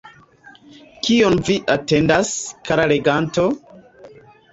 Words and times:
Kion 1.07 1.35
Vi 1.49 1.57
atendas, 1.73 2.31
kara 2.71 2.87
leganto? 2.93 3.45